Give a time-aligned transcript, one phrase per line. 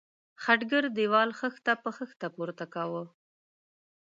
[0.43, 3.03] خټګر د دېوال خښته په خښته پورته کاوه.